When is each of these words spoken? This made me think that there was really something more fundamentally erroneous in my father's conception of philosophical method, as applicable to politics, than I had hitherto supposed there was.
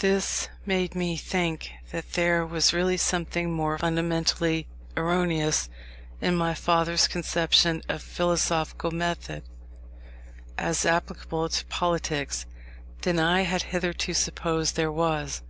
This 0.00 0.48
made 0.64 0.94
me 0.94 1.18
think 1.18 1.70
that 1.92 2.14
there 2.14 2.46
was 2.46 2.72
really 2.72 2.96
something 2.96 3.52
more 3.52 3.76
fundamentally 3.76 4.66
erroneous 4.96 5.68
in 6.18 6.34
my 6.34 6.54
father's 6.54 7.06
conception 7.06 7.82
of 7.86 8.00
philosophical 8.02 8.90
method, 8.90 9.42
as 10.56 10.86
applicable 10.86 11.50
to 11.50 11.66
politics, 11.66 12.46
than 13.02 13.18
I 13.18 13.42
had 13.42 13.64
hitherto 13.64 14.14
supposed 14.14 14.76
there 14.76 14.90
was. 14.90 15.42